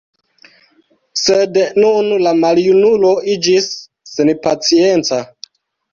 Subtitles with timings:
[1.23, 3.69] Sed nun la maljunulo iĝis
[4.15, 5.25] senpacienca.